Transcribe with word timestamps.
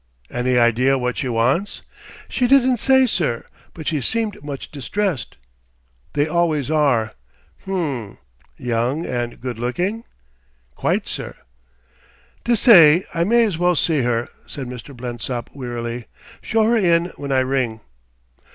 "Any 0.31 0.57
idea 0.57 0.97
what 0.97 1.17
she 1.17 1.29
wants?" 1.29 1.83
"She 2.27 2.47
didn't 2.47 2.77
say, 2.77 3.05
sir 3.05 3.45
but 3.75 3.85
she 3.85 4.01
seemed 4.01 4.43
much 4.43 4.71
distressed." 4.71 5.37
"They 6.13 6.27
always 6.27 6.71
are. 6.71 7.13
H'm.... 7.67 8.17
Young 8.57 9.05
and 9.05 9.39
good 9.39 9.59
looking?" 9.59 10.05
"Quite, 10.73 11.07
sir." 11.07 11.35
"Dessay 12.43 13.03
I 13.13 13.23
may 13.23 13.45
as 13.45 13.59
well 13.59 13.75
see 13.75 14.01
her," 14.01 14.27
said 14.47 14.65
Mr. 14.65 14.97
Blensop 14.97 15.51
wearily. 15.53 16.07
"Show 16.41 16.63
her 16.63 16.77
in 16.77 17.11
when 17.17 17.31
I 17.31 17.41
ring." 17.41 17.81